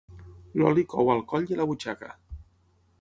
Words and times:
L'oli 0.61 0.85
cou 0.95 1.11
al 1.15 1.21
coll 1.33 1.45
i 1.51 1.57
a 1.59 1.59
la 1.61 1.69
butxaca. 1.73 2.11